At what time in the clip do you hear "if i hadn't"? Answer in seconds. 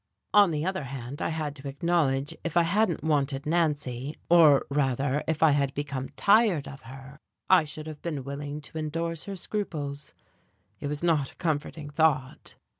2.43-3.03